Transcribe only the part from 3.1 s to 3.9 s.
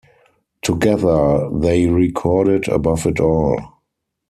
All".